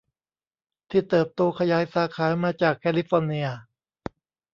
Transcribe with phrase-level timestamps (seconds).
[0.89, 3.47] ที่เติบโตขยายสาขามาจากแคลิฟอร์เนีย